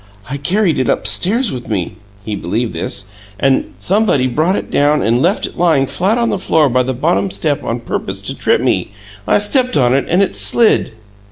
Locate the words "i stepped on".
9.27-9.93